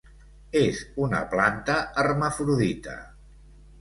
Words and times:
És 0.61 0.79
una 1.07 1.21
planta 1.33 1.75
hermafrodita. 2.05 2.97